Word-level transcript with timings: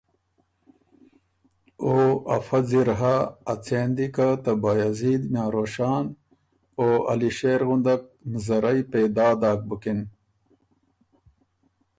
”او 1.85 1.93
افۀ 2.35 2.59
ځِر 2.69 2.89
هۀ 2.99 3.15
اڅېن 3.51 3.89
دی 3.97 4.07
که 4.15 4.27
ته 4.43 4.51
بایزید 4.61 5.23
میاں 5.31 5.49
روشان 5.55 6.05
او 6.79 6.87
علی 7.11 7.31
شېر 7.37 7.61
غُندک 7.67 8.01
مزرئ 8.31 8.79
پېدا 8.91 9.27
داک 9.41 9.59
بُکِن 9.69 9.99